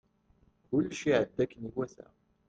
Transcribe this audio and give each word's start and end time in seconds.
Kullec 0.67 1.01
iɛedda 1.11 1.41
akken 1.43 1.61
iwata. 1.69 2.07